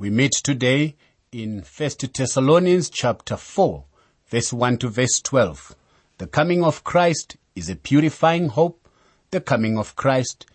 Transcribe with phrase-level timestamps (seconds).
[0.00, 0.94] We meet today
[1.32, 3.84] in 1 Thessalonians chapter 4,
[4.28, 5.74] verse 1 to verse 12.
[6.18, 8.88] The coming of Christ is a purifying hope.
[9.32, 10.46] The coming of Christ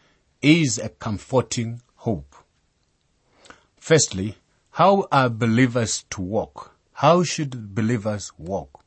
[0.42, 2.34] is a comforting hope.
[3.76, 4.38] Firstly,
[4.71, 6.78] how are believers to walk?
[6.94, 8.86] How should believers walk?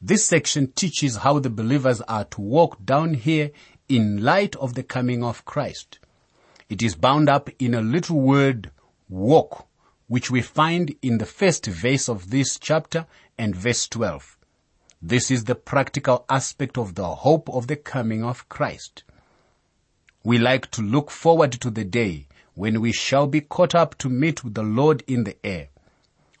[0.00, 3.50] This section teaches how the believers are to walk down here
[3.88, 5.98] in light of the coming of Christ.
[6.68, 8.70] It is bound up in a little word,
[9.08, 9.66] walk,
[10.06, 13.06] which we find in the first verse of this chapter
[13.38, 14.36] and verse 12.
[15.02, 19.04] This is the practical aspect of the hope of the coming of Christ.
[20.22, 24.08] We like to look forward to the day when we shall be caught up to
[24.08, 25.68] meet with the Lord in the air.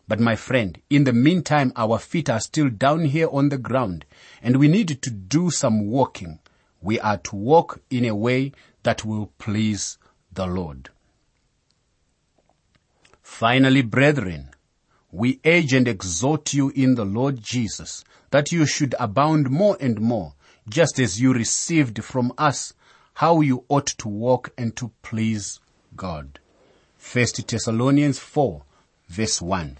[0.08, 4.04] But my friend, in the meantime, our feet are still down here on the ground
[4.42, 6.38] and we need to do some walking.
[6.80, 8.52] We are to walk in a way
[8.82, 9.98] that will please
[10.32, 10.90] the Lord.
[13.24, 14.50] Finally, brethren,
[15.10, 19.98] we urge and exhort you in the Lord Jesus that you should abound more and
[20.00, 20.34] more,
[20.68, 22.74] just as you received from us
[23.14, 25.58] how you ought to walk and to please
[25.96, 26.38] God.
[27.00, 28.62] 1 Thessalonians 4
[29.08, 29.78] verse 1.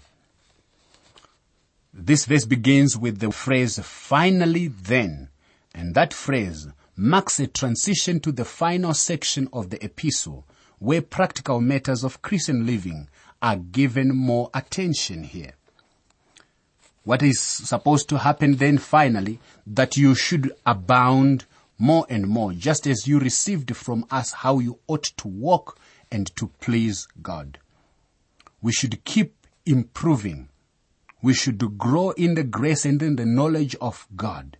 [1.93, 5.29] This verse begins with the phrase finally then,
[5.73, 10.45] and that phrase marks a transition to the final section of the epistle
[10.79, 13.07] where practical matters of Christian living
[13.45, 15.53] are given more attention here.
[17.03, 21.45] What is supposed to happen then finally, that you should abound
[21.77, 25.77] more and more, just as you received from us how you ought to walk
[26.11, 27.59] and to please God.
[28.63, 30.49] We should keep improving.
[31.21, 34.57] We should grow in the grace and in the knowledge of God.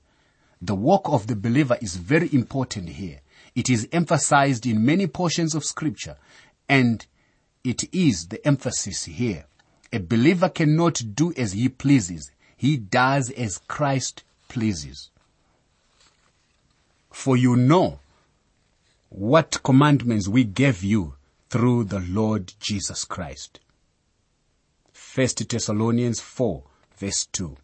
[0.61, 3.22] The walk of the believer is very important here.
[3.55, 6.17] It is emphasized in many portions of scripture
[6.70, 7.03] and
[7.66, 9.45] it is the emphasis here.
[9.91, 12.31] A believer cannot do as he pleases.
[12.55, 15.09] He does as Christ pleases.
[17.11, 17.99] For you know
[19.09, 21.15] what commandments we gave you
[21.49, 23.59] through the Lord Jesus Christ.
[25.15, 26.64] 1 Thessalonians 4
[26.97, 27.55] verse 2.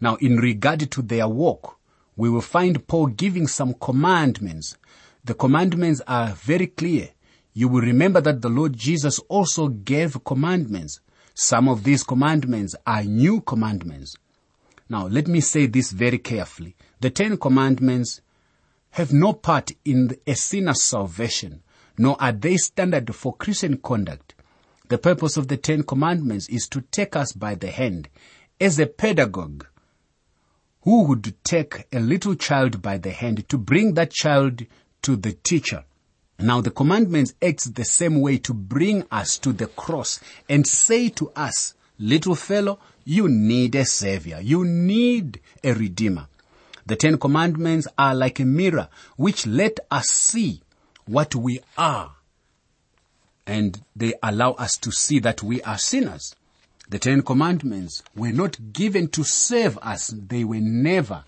[0.00, 1.78] Now in regard to their walk,
[2.16, 4.76] we will find Paul giving some commandments.
[5.24, 7.10] The commandments are very clear.
[7.58, 11.00] You will remember that the Lord Jesus also gave commandments.
[11.32, 14.14] Some of these commandments are new commandments.
[14.90, 16.76] Now let me say this very carefully.
[17.00, 18.20] The Ten Commandments
[18.90, 21.62] have no part in a sinner's salvation
[21.96, 24.34] nor are they standard for Christian conduct.
[24.88, 28.10] The purpose of the Ten Commandments is to take us by the hand
[28.60, 29.66] as a pedagogue
[30.82, 34.66] who would take a little child by the hand to bring that child
[35.00, 35.84] to the teacher.
[36.38, 41.08] Now the commandments act the same way to bring us to the cross and say
[41.10, 44.40] to us, little fellow, you need a savior.
[44.42, 46.28] You need a redeemer.
[46.84, 50.60] The Ten Commandments are like a mirror which let us see
[51.06, 52.12] what we are.
[53.46, 56.34] And they allow us to see that we are sinners.
[56.88, 60.08] The Ten Commandments were not given to save us.
[60.08, 61.24] They were never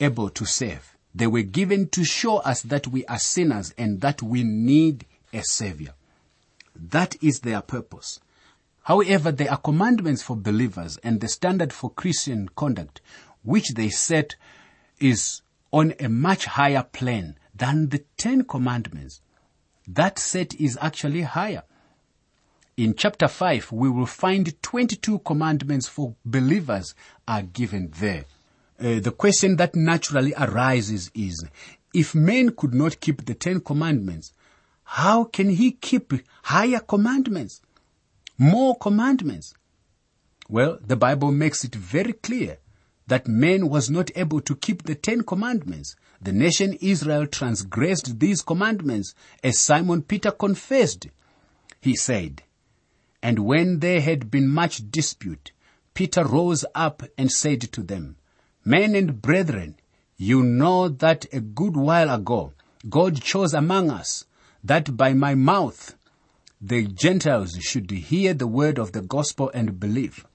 [0.00, 0.93] able to save.
[1.14, 5.42] They were given to show us that we are sinners and that we need a
[5.42, 5.94] savior.
[6.74, 8.18] That is their purpose.
[8.82, 13.00] However, there are commandments for believers and the standard for Christian conduct,
[13.42, 14.34] which they set
[14.98, 15.42] is
[15.72, 19.20] on a much higher plane than the Ten Commandments.
[19.86, 21.62] That set is actually higher.
[22.76, 26.94] In chapter 5, we will find 22 commandments for believers
[27.28, 28.24] are given there.
[28.78, 31.44] Uh, the question that naturally arises is,
[31.92, 34.32] if man could not keep the Ten Commandments,
[34.82, 36.12] how can he keep
[36.42, 37.60] higher commandments?
[38.36, 39.54] More commandments?
[40.48, 42.58] Well, the Bible makes it very clear
[43.06, 45.94] that man was not able to keep the Ten Commandments.
[46.20, 51.06] The nation Israel transgressed these commandments as Simon Peter confessed.
[51.80, 52.42] He said,
[53.22, 55.52] And when there had been much dispute,
[55.92, 58.16] Peter rose up and said to them,
[58.64, 59.76] Men and brethren,
[60.16, 62.52] you know that a good while ago
[62.88, 64.24] God chose among us
[64.62, 65.94] that by my mouth
[66.60, 70.26] the Gentiles should hear the word of the gospel and believe.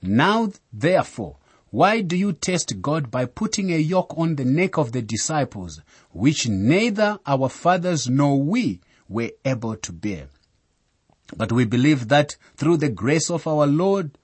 [0.00, 1.36] Now therefore,
[1.70, 5.80] why do you test God by putting a yoke on the neck of the disciples,
[6.12, 10.28] which neither our fathers nor we were able to bear?
[11.36, 14.16] But we believe that through the grace of our Lord,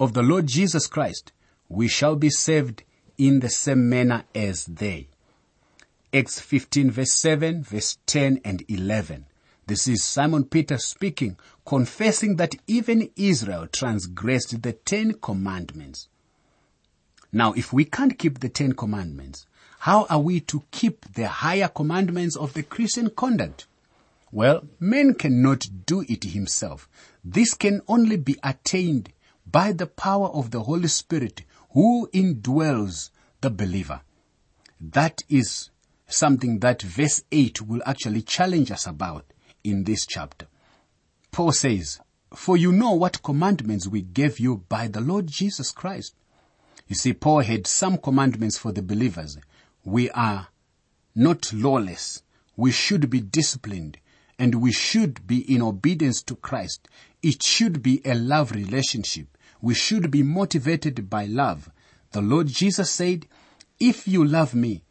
[0.00, 1.32] of the Lord Jesus Christ,
[1.68, 2.82] we shall be saved
[3.16, 5.08] in the same manner as they.
[6.12, 9.26] Acts 15 verse 7, verse 10 and 11.
[9.66, 11.36] This is Simon Peter speaking,
[11.66, 16.08] confessing that even Israel transgressed the Ten Commandments.
[17.30, 19.46] Now, if we can't keep the Ten Commandments,
[19.80, 23.66] how are we to keep the higher commandments of the Christian conduct?
[24.32, 26.88] Well, man cannot do it himself.
[27.22, 29.12] This can only be attained
[29.46, 33.10] by the power of the Holy Spirit who indwells
[33.40, 34.00] the believer.
[34.80, 35.70] That is
[36.06, 39.24] something that verse 8 will actually challenge us about
[39.62, 40.46] in this chapter.
[41.30, 42.00] Paul says,
[42.34, 46.14] For you know what commandments we gave you by the Lord Jesus Christ.
[46.86, 49.36] You see, Paul had some commandments for the believers.
[49.84, 50.48] We are
[51.14, 52.22] not lawless.
[52.56, 53.98] We should be disciplined
[54.38, 56.88] and we should be in obedience to Christ.
[57.22, 59.36] It should be a love relationship.
[59.60, 61.70] We should be motivated by love.
[62.12, 63.26] The Lord Jesus said,
[63.80, 64.82] if you love me,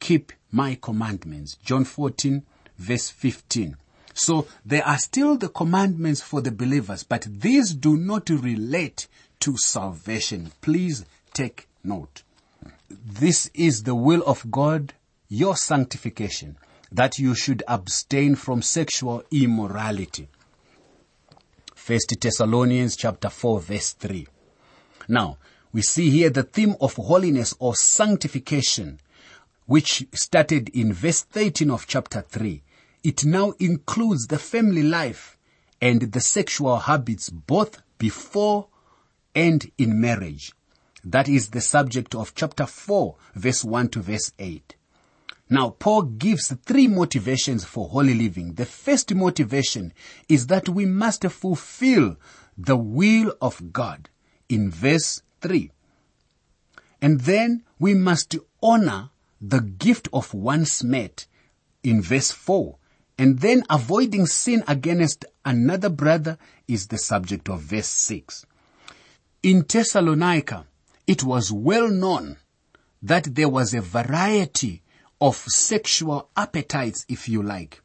[0.00, 1.56] keep my commandments.
[1.64, 2.42] John 14
[2.78, 3.76] verse 15.
[4.14, 9.08] So there are still the commandments for the believers, but these do not relate
[9.40, 10.52] to salvation.
[10.60, 12.22] Please take note.
[12.88, 14.94] This is the will of God,
[15.28, 16.56] your sanctification,
[16.92, 20.28] that you should abstain from sexual immorality.
[21.84, 24.26] First Thessalonians chapter 4 verse 3.
[25.06, 25.36] Now,
[25.70, 29.00] we see here the theme of holiness or sanctification,
[29.66, 32.62] which started in verse 13 of chapter 3
[33.02, 35.36] it now includes the family life
[35.78, 38.68] and the sexual habits both before
[39.34, 40.54] and in marriage.
[41.04, 44.74] That is the subject of chapter 4 verse 1 to verse 8.
[45.50, 48.54] Now, Paul gives three motivations for holy living.
[48.54, 49.92] The first motivation
[50.28, 52.16] is that we must fulfill
[52.56, 54.08] the will of God
[54.48, 55.70] in verse 3.
[57.02, 59.10] And then we must honor
[59.40, 61.26] the gift of one's mate
[61.82, 62.76] in verse 4.
[63.18, 68.46] And then avoiding sin against another brother is the subject of verse 6.
[69.42, 70.66] In Thessalonica,
[71.06, 72.38] it was well known
[73.02, 74.80] that there was a variety
[75.24, 77.80] of sexual appetites, if you like.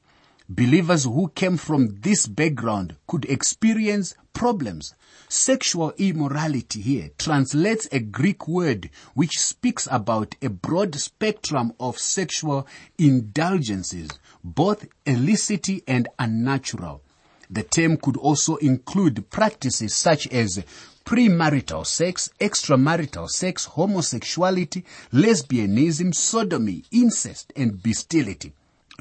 [0.49, 4.93] Believers who came from this background could experience problems.
[5.29, 12.67] Sexual immorality here translates a Greek word which speaks about a broad spectrum of sexual
[12.97, 14.09] indulgences,
[14.43, 17.01] both illicit and unnatural.
[17.49, 20.61] The term could also include practices such as
[21.09, 28.53] premarital sex, extramarital sex, homosexuality, lesbianism, sodomy, incest, and bestiality.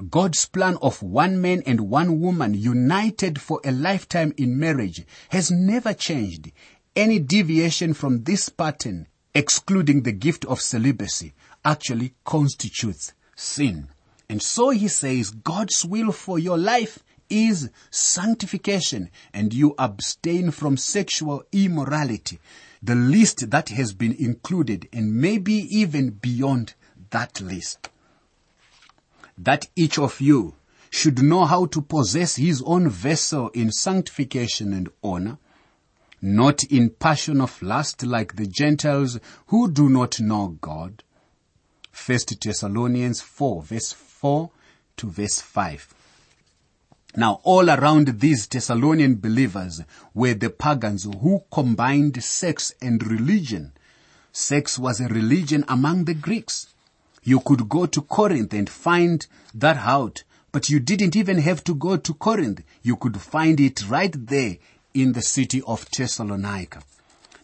[0.08, 5.50] God's plan of one man and one woman united for a lifetime in marriage has
[5.50, 6.50] never changed.
[6.96, 13.88] Any deviation from this pattern, excluding the gift of celibacy, actually constitutes sin.
[14.31, 20.76] And so he says God's will for your life is sanctification and you abstain from
[20.76, 22.38] sexual immorality.
[22.82, 26.75] The list that has been included and maybe even beyond
[27.10, 27.90] that list
[29.38, 30.54] that each of you
[30.90, 35.38] should know how to possess his own vessel in sanctification and honor,
[36.20, 41.04] not in passion of lust like the Gentiles who do not know God.
[41.92, 44.50] 1 Thessalonians 4 verse 4
[44.96, 45.94] to verse 5.
[47.16, 49.81] Now all around these Thessalonian believers
[50.14, 53.72] were the pagans who combined sex and religion.
[54.32, 56.67] Sex was a religion among the Greeks.
[57.24, 60.22] You could go to Corinth and find that out,
[60.53, 62.62] but you didn't even have to go to Corinth.
[62.82, 64.58] You could find it right there
[64.94, 66.82] in the city of Thessalonica.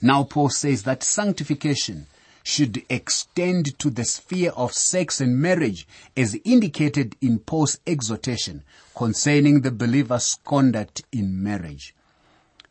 [0.01, 2.07] Now Paul says that sanctification
[2.45, 8.63] should extend to the sphere of sex and marriage as indicated in Paul's exhortation
[8.95, 11.95] concerning the believer's conduct in marriage.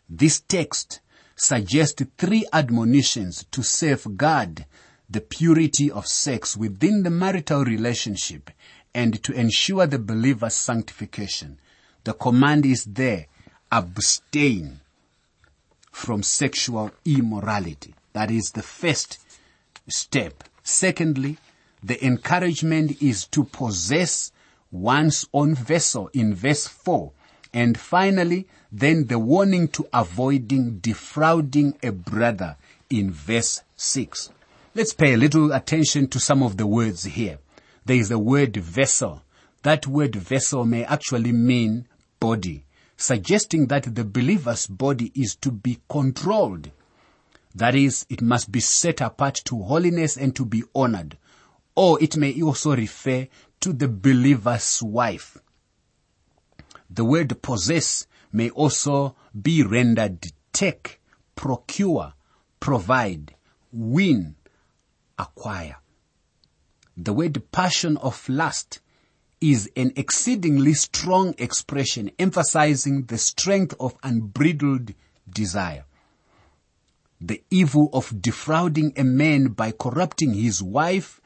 [0.07, 1.01] This text
[1.35, 4.65] suggests three admonitions to safeguard
[5.09, 8.51] the purity of sex within the marital relationship
[8.93, 11.57] and to ensure the believer's sanctification.
[12.03, 13.25] The command is there,
[13.71, 14.81] abstain
[15.91, 17.95] from sexual immorality.
[18.13, 19.19] That is the first
[19.87, 20.43] step.
[20.63, 21.37] Secondly,
[21.83, 24.31] the encouragement is to possess
[24.71, 27.11] one's own vessel in verse 4.
[27.53, 32.57] And finally, then the warning to avoiding defrauding a brother
[32.89, 34.31] in verse 6.
[34.73, 37.37] Let's pay a little attention to some of the words here.
[37.85, 39.21] There is the word vessel.
[39.61, 41.87] That word vessel may actually mean
[42.19, 42.65] body,
[42.97, 46.71] suggesting that the believer's body is to be controlled.
[47.55, 51.17] That is, it must be set apart to holiness and to be honored.
[51.75, 53.27] Or it may also refer
[53.62, 55.38] to the believer's wife.
[56.89, 61.01] The word possess may also be rendered take,
[61.36, 62.13] procure,
[62.60, 63.36] provide,
[63.72, 64.36] win,
[65.17, 65.77] acquire.
[66.95, 68.79] The word passion of lust
[69.41, 74.93] is an exceedingly strong expression emphasizing the strength of unbridled
[75.29, 75.86] desire.
[77.25, 81.21] The evil of defrauding a man by corrupting his wife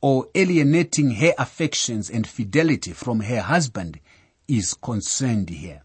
[0.00, 4.00] or alienating her affections and fidelity from her husband
[4.48, 5.82] is concerned here.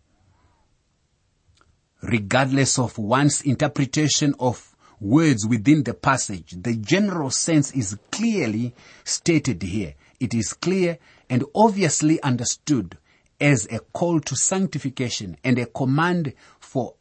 [2.02, 8.74] Regardless of one's interpretation of words within the passage, the general sense is clearly
[9.04, 9.96] stated here.
[10.22, 11.00] It is clear
[11.30, 12.98] and obviously understood
[13.42, 16.96] as a call to sanctification and a command for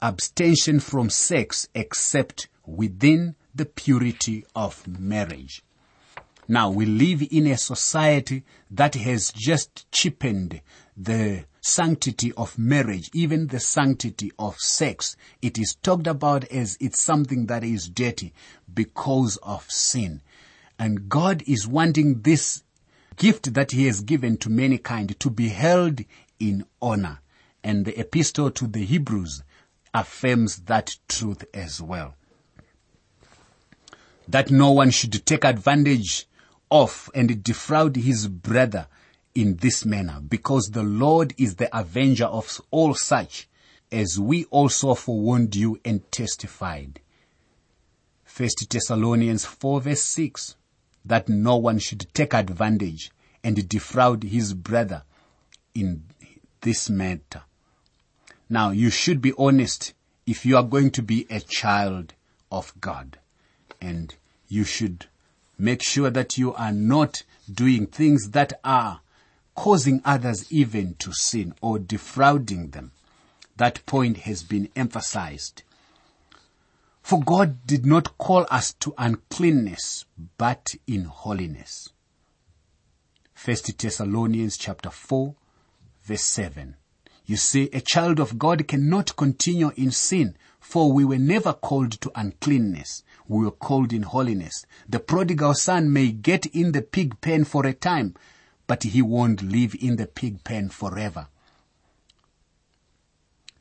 [0.00, 5.62] abstention from sex except within the purity of marriage.
[6.46, 10.62] Now we live in a society that has just cheapened
[10.96, 15.16] the sanctity of marriage, even the sanctity of sex.
[15.42, 18.32] It is talked about as it's something that is dirty
[18.72, 20.22] because of sin.
[20.78, 22.62] And God is wanting this
[23.16, 26.00] gift that he has given to mankind to be held
[26.38, 27.20] in honor.
[27.62, 29.42] And the epistle to the Hebrews
[29.94, 32.14] affirms that truth as well.
[34.26, 36.26] That no one should take advantage
[36.70, 38.86] of and defraud his brother
[39.34, 43.48] in this manner, because the Lord is the avenger of all such,
[43.90, 47.00] as we also forewarned you and testified.
[48.24, 50.56] First Thessalonians 4 verse 6,
[51.04, 53.10] that no one should take advantage
[53.42, 55.04] and defraud his brother
[55.74, 56.04] in
[56.60, 57.42] this matter.
[58.48, 59.92] Now, you should be honest
[60.26, 62.14] if you are going to be a child
[62.50, 63.18] of God.
[63.80, 64.14] And
[64.48, 65.06] you should
[65.58, 69.00] make sure that you are not doing things that are
[69.54, 72.92] causing others even to sin or defrauding them.
[73.56, 75.62] That point has been emphasized.
[77.02, 80.04] For God did not call us to uncleanness,
[80.36, 81.88] but in holiness.
[83.34, 85.34] First Thessalonians chapter 4
[86.04, 86.76] verse 7.
[87.28, 91.92] You see, a child of God cannot continue in sin, for we were never called
[92.00, 93.04] to uncleanness.
[93.28, 94.64] We were called in holiness.
[94.88, 98.14] The prodigal son may get in the pig pen for a time,
[98.66, 101.26] but he won't live in the pig pen forever.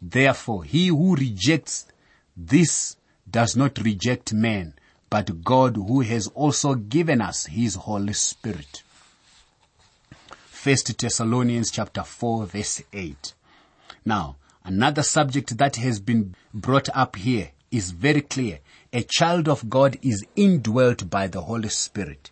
[0.01, 1.87] Therefore, he who rejects
[2.37, 2.95] this
[3.29, 4.75] does not reject man,
[5.09, 8.83] but God who has also given us his Holy Spirit.
[10.45, 13.33] First Thessalonians chapter 4 verse 8.
[14.07, 18.59] Now, another subject that has been brought up here is very clear.
[18.93, 22.31] A child of God is indwelt by the Holy Spirit.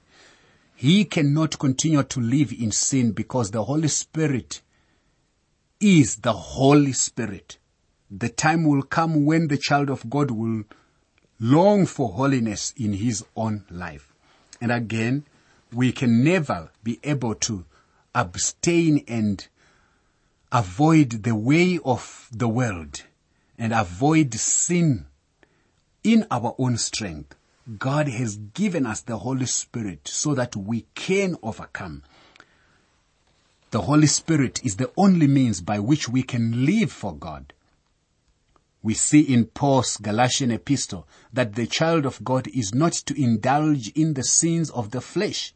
[0.74, 4.62] He cannot continue to live in sin because the Holy Spirit
[5.82, 7.58] is the Holy Spirit.
[8.10, 10.64] The time will come when the child of God will
[11.42, 14.14] long for holiness in his own life.
[14.62, 15.26] And again,
[15.74, 17.66] we can never be able to
[18.14, 19.46] abstain and
[20.52, 23.04] avoid the way of the world
[23.58, 25.06] and avoid sin
[26.04, 27.36] in our own strength.
[27.80, 32.04] God has given us the Holy Spirit so that we can overcome.
[33.72, 37.54] The Holy Spirit is the only means by which we can live for God.
[38.84, 43.90] We see in Paul's Galatian epistle that the child of God is not to indulge
[43.90, 45.56] in the sins of the flesh.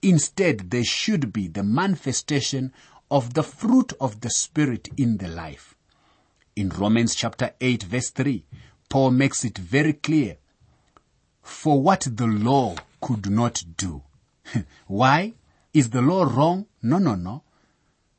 [0.00, 2.72] Instead, there should be the manifestation
[3.12, 5.74] of the fruit of the Spirit in the life.
[6.56, 8.42] In Romans chapter 8 verse 3,
[8.88, 10.38] Paul makes it very clear.
[11.42, 14.02] For what the law could not do.
[14.86, 15.34] Why?
[15.74, 16.64] Is the law wrong?
[16.82, 17.42] No, no, no.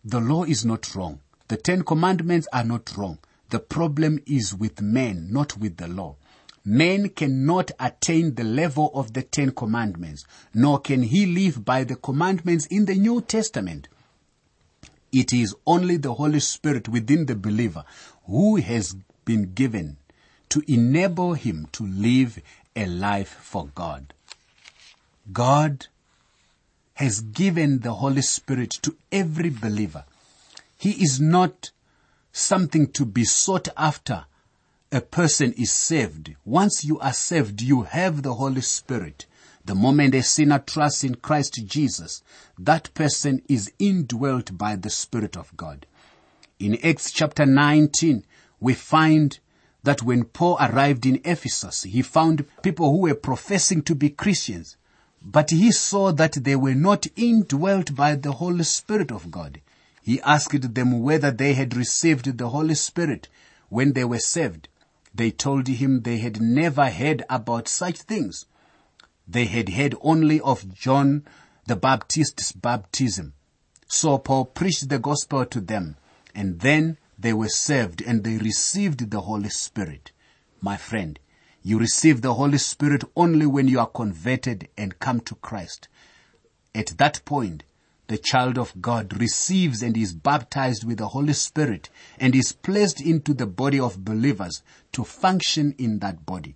[0.05, 1.21] The law is not wrong.
[1.47, 3.17] The Ten Commandments are not wrong.
[3.49, 6.17] The problem is with men, not with the law.
[6.63, 10.23] Man cannot attain the level of the Ten Commandments,
[10.53, 13.87] nor can he live by the commandments in the New Testament.
[15.13, 17.85] It is only the Holy Spirit within the believer
[18.25, 19.97] who has been given
[20.49, 22.39] to enable him to live
[22.75, 24.13] a life for God.
[25.31, 25.87] God
[26.95, 30.05] has given the Holy Spirit to every believer.
[30.75, 31.69] He is not
[32.31, 34.25] something to be sought after
[34.91, 36.35] a person is saved.
[36.43, 39.27] Once you are saved, you have the Holy Spirit.
[39.65, 42.21] The moment a sinner trusts in Christ Jesus,
[42.59, 45.85] that person is indwelt by the Spirit of God.
[46.59, 48.25] In Acts chapter 19,
[48.59, 49.39] we find
[49.83, 54.75] that when Paul arrived in Ephesus, he found people who were professing to be Christians,
[55.21, 59.61] but he saw that they were not indwelt by the Holy Spirit of God.
[60.01, 63.29] He asked them whether they had received the Holy Spirit
[63.69, 64.67] when they were saved.
[65.15, 68.45] They told him they had never heard about such things.
[69.27, 71.25] They had heard only of John
[71.65, 73.33] the Baptist's baptism.
[73.87, 75.95] So Paul preached the gospel to them
[76.35, 80.11] and then they were saved and they received the Holy Spirit.
[80.61, 81.19] My friend,
[81.61, 85.87] you receive the Holy Spirit only when you are converted and come to Christ.
[86.75, 87.63] At that point,
[88.07, 91.89] the child of God receives and is baptized with the Holy Spirit
[92.19, 94.61] and is placed into the body of believers
[94.91, 96.55] to function in that body.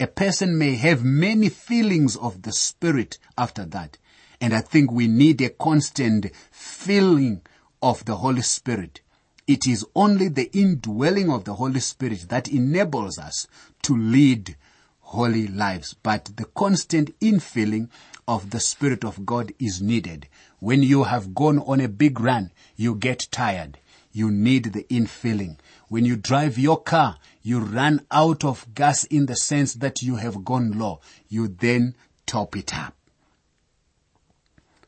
[0.00, 3.98] A person may have many feelings of the Spirit after that.
[4.40, 7.42] And I think we need a constant feeling
[7.82, 9.02] of the Holy Spirit.
[9.46, 13.46] It is only the indwelling of the Holy Spirit that enables us
[13.82, 14.56] to lead
[15.00, 15.94] holy lives.
[16.02, 17.90] But the constant infilling
[18.26, 20.28] of the Spirit of God is needed.
[20.60, 23.76] When you have gone on a big run, you get tired.
[24.12, 25.58] You need the infilling.
[25.88, 30.16] When you drive your car, you run out of gas in the sense that you
[30.16, 31.00] have gone low.
[31.28, 31.94] You then
[32.26, 32.94] top it up.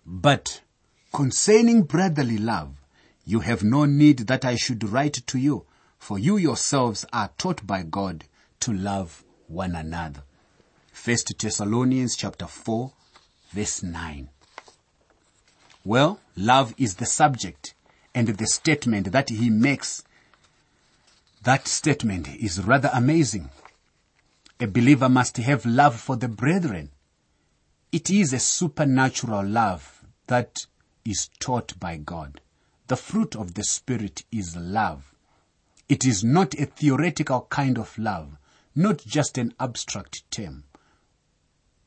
[0.05, 0.61] But
[1.13, 2.75] concerning brotherly love,
[3.25, 5.65] you have no need that I should write to you,
[5.99, 8.25] for you yourselves are taught by God
[8.61, 10.25] to love one another.
[10.93, 12.93] First Thessalonians chapter 4
[13.53, 14.29] verse 9.
[15.85, 17.75] Well, love is the subject
[18.15, 20.05] and the statement that he makes.
[21.43, 23.51] That statement is rather amazing.
[24.61, 26.91] A believer must have love for the brethren.
[27.91, 30.67] It is a supernatural love that
[31.05, 32.41] is taught by God.
[32.87, 35.13] The fruit of the Spirit is love.
[35.89, 38.37] It is not a theoretical kind of love,
[38.75, 40.65] not just an abstract term.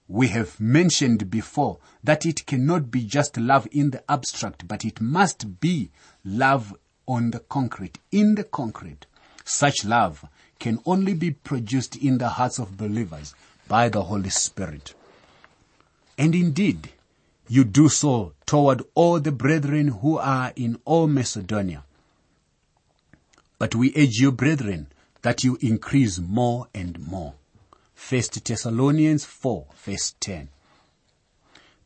[0.07, 5.01] We have mentioned before that it cannot be just love in the abstract, but it
[5.01, 5.89] must be
[6.23, 6.75] love
[7.07, 9.07] on the concrete, in the concrete.
[9.43, 10.25] Such love
[10.59, 13.33] can only be produced in the hearts of believers
[13.67, 14.93] by the Holy Spirit.
[16.17, 16.89] And indeed,
[17.47, 21.83] you do so toward all the brethren who are in all Macedonia.
[23.57, 24.87] But we urge you, brethren,
[25.21, 27.33] that you increase more and more.
[27.95, 30.49] First Thessalonians 4 verse 10.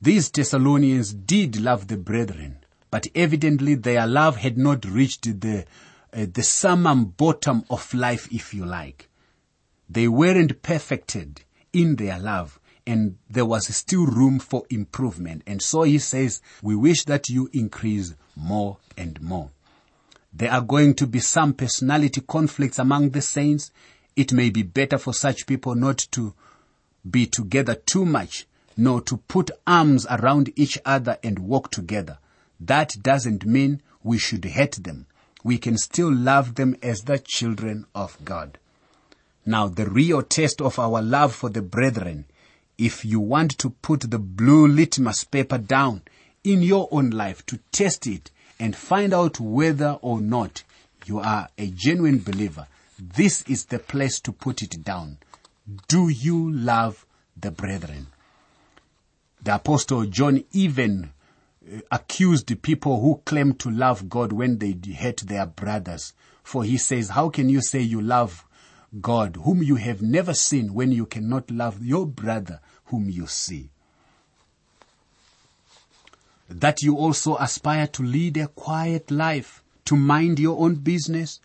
[0.02, 2.58] These Thessalonians did love the brethren,
[2.91, 5.65] but evidently their love had not reached the,
[6.13, 9.08] uh, the summum bonum of life, if you like.
[9.89, 11.41] They weren't perfected
[11.72, 15.43] in their love and there was still room for improvement.
[15.45, 19.52] And so he says, we wish that you increase more and more.
[20.34, 23.72] There are going to be some personality conflicts among the saints
[24.19, 26.34] it may be better for such people not to
[27.10, 32.17] be together too much, nor to put arms around each other and walk together.
[32.60, 35.05] That doesn't mean we should hate them.
[35.41, 38.58] We can still love them as the children of God.
[39.45, 42.25] Now, the real test of our love for the brethren,
[42.77, 46.01] if you want to put the blue litmus paper down
[46.43, 50.63] in your own life to test it and find out whether or not
[51.05, 52.67] you are a genuine believer,
[52.99, 55.17] this is the place to put it down.
[55.88, 57.05] Do you love
[57.39, 58.07] the brethren?
[59.41, 61.12] The apostle John even
[61.65, 66.13] uh, accused people who claim to love God when they hate their brothers.
[66.43, 68.45] For he says, how can you say you love
[68.99, 73.69] God whom you have never seen when you cannot love your brother whom you see?
[76.49, 81.39] That you also aspire to lead a quiet life, to mind your own business,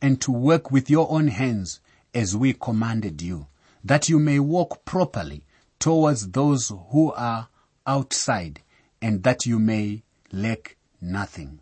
[0.00, 1.80] and to work with your own hands
[2.14, 3.46] as we commanded you,
[3.84, 5.44] that you may walk properly
[5.78, 7.48] towards those who are
[7.86, 8.60] outside
[9.00, 11.60] and that you may lack nothing.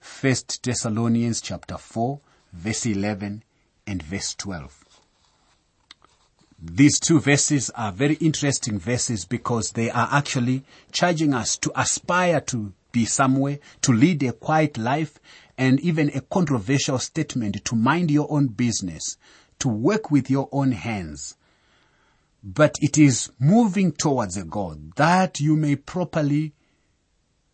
[0.00, 2.20] First Thessalonians chapter 4
[2.52, 3.42] verse 11
[3.86, 4.84] and verse 12.
[6.62, 12.40] These two verses are very interesting verses because they are actually charging us to aspire
[12.42, 15.18] to be somewhere, to lead a quiet life,
[15.56, 19.16] and even a controversial statement to mind your own business,
[19.58, 21.36] to work with your own hands.
[22.42, 26.52] But it is moving towards a goal that you may properly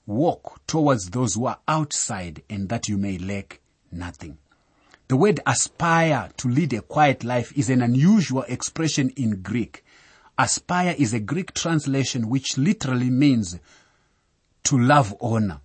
[0.06, 3.60] walk towards those who are outside and that you may lack
[3.92, 4.38] nothing.
[5.08, 9.84] The word aspire to lead a quiet life is an unusual expression in Greek.
[10.38, 13.58] Aspire is a Greek translation which literally means
[14.64, 15.60] to love honor.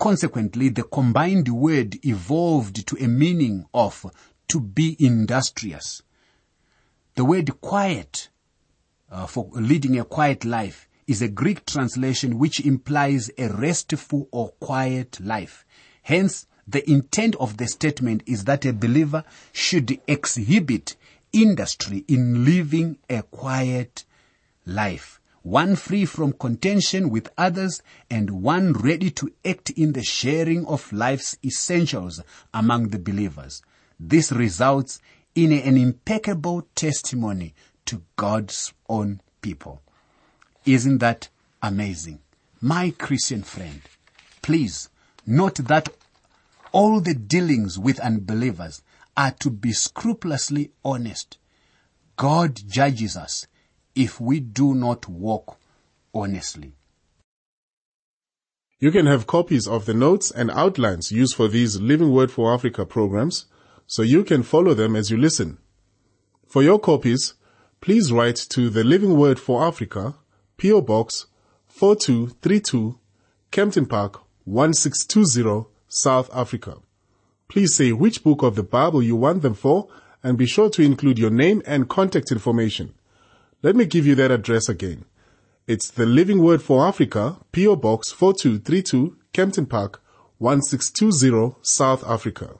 [0.00, 4.06] Consequently, the combined word evolved to a meaning of
[4.48, 6.02] to be industrious.
[7.16, 8.30] The word quiet
[9.10, 14.52] uh, for leading a quiet life is a Greek translation which implies a restful or
[14.52, 15.66] quiet life.
[16.02, 20.96] Hence, the intent of the statement is that a believer should exhibit
[21.32, 24.06] industry in living a quiet
[24.64, 30.66] life, one free from contention with others and one ready to act in the sharing
[30.66, 32.22] of life's essentials
[32.52, 33.62] among the believers.
[33.98, 35.00] This results
[35.34, 37.54] in an impeccable testimony
[37.86, 39.80] to God's own people.
[40.66, 41.28] Isn't that
[41.62, 42.20] amazing?
[42.60, 43.80] My Christian friend,
[44.42, 44.90] please
[45.26, 45.88] note that
[46.72, 48.82] all the dealings with unbelievers
[49.16, 51.38] are to be scrupulously honest.
[52.16, 53.46] God judges us
[54.00, 55.58] if we do not walk
[56.14, 56.72] honestly.
[58.78, 62.54] You can have copies of the notes and outlines used for these Living Word for
[62.54, 63.44] Africa programs
[63.86, 65.58] so you can follow them as you listen.
[66.46, 67.34] For your copies,
[67.82, 70.14] please write to the Living Word for Africa,
[70.56, 71.26] PO Box
[71.68, 72.98] 4232,
[73.50, 76.78] Kempton Park 1620, South Africa.
[77.48, 79.88] Please say which book of the Bible you want them for
[80.22, 82.94] and be sure to include your name and contact information.
[83.62, 85.04] Let me give you that address again.
[85.66, 90.00] It's the Living Word for Africa, PO Box 4232, Kempton Park
[90.38, 92.54] 1620, South Africa.